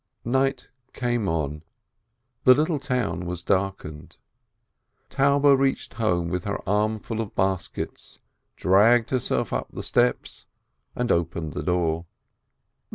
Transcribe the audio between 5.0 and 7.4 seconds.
Taube reached home with her armful of